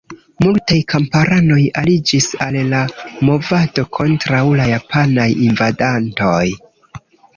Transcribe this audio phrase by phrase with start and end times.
[0.43, 2.81] Multaj kamparanoj aliĝis al la
[3.29, 6.45] movado kontraŭ la japanaj invadantoj.